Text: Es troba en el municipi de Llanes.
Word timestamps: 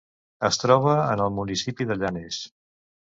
Es 0.47 0.57
troba 0.61 0.95
en 1.03 1.23
el 1.27 1.33
municipi 1.35 1.91
de 1.93 1.99
Llanes. 2.05 2.41